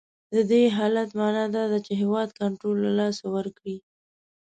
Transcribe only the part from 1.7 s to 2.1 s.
ده چې